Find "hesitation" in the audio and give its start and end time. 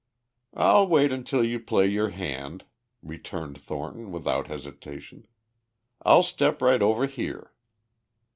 4.47-5.27